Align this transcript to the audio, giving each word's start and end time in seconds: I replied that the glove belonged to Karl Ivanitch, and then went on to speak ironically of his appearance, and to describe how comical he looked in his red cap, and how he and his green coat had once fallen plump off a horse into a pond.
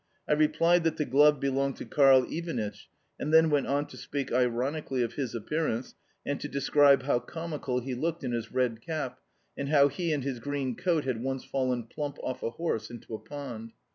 I 0.27 0.33
replied 0.33 0.83
that 0.85 0.97
the 0.97 1.05
glove 1.05 1.39
belonged 1.39 1.75
to 1.75 1.85
Karl 1.85 2.23
Ivanitch, 2.27 2.89
and 3.19 3.31
then 3.31 3.51
went 3.51 3.67
on 3.67 3.85
to 3.85 3.97
speak 3.97 4.31
ironically 4.31 5.03
of 5.03 5.13
his 5.13 5.35
appearance, 5.35 5.93
and 6.25 6.39
to 6.39 6.47
describe 6.49 7.03
how 7.03 7.19
comical 7.19 7.81
he 7.81 7.93
looked 7.93 8.23
in 8.23 8.31
his 8.31 8.51
red 8.51 8.81
cap, 8.81 9.19
and 9.55 9.69
how 9.69 9.89
he 9.89 10.11
and 10.11 10.23
his 10.23 10.39
green 10.39 10.73
coat 10.75 11.03
had 11.05 11.21
once 11.21 11.45
fallen 11.45 11.83
plump 11.83 12.17
off 12.23 12.41
a 12.41 12.49
horse 12.49 12.89
into 12.89 13.13
a 13.13 13.19
pond. 13.19 13.73